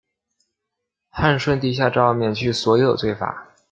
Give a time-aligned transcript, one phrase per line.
[1.11, 3.51] 汉顺帝下诏免去所有罪罚。